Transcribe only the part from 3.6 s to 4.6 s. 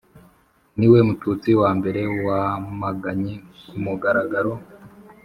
ku mugaragaro